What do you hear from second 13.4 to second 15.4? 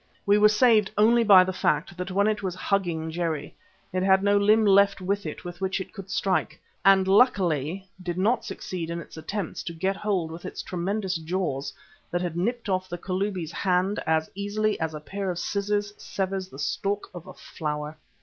hand as easily as a pair of